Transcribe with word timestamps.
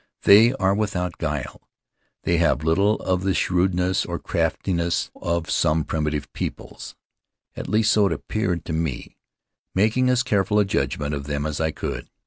They 0.23 0.53
are 0.53 0.73
without 0.73 1.19
guile. 1.19 1.61
They 2.23 2.37
have 2.37 2.63
little 2.63 2.95
of 3.01 3.21
the 3.21 3.35
shrewdness 3.35 4.03
or 4.03 4.17
craftiness 4.17 5.11
of 5.21 5.51
some 5.51 5.83
primitive 5.83 6.33
peoples. 6.33 6.95
At 7.55 7.69
least 7.69 7.91
so 7.91 8.07
it 8.07 8.13
appeared 8.13 8.65
to 8.65 8.73
me, 8.73 9.19
making 9.75 10.09
as 10.09 10.23
careful 10.23 10.57
a 10.57 10.65
judgment 10.65 11.13
of 11.13 11.25
them 11.25 11.45
as 11.45 11.61
I 11.61 11.69
could. 11.69 12.09